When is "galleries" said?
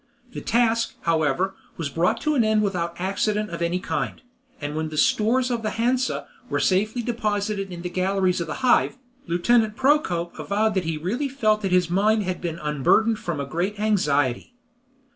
7.91-8.41